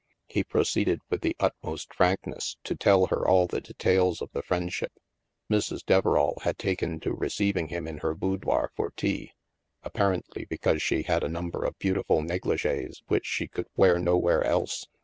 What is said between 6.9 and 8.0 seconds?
to receiving him in